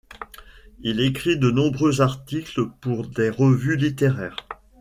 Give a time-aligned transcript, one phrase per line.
[0.81, 4.47] Il écrit de nombreux articles pour des revues littéraires.